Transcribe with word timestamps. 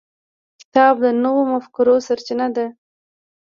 کتاب 0.59 0.93
د 1.05 1.07
نوو 1.23 1.41
مفکورو 1.53 1.95
سرچینه 2.07 2.47
ده. 2.55 2.65